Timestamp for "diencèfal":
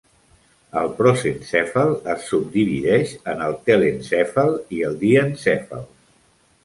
5.05-5.87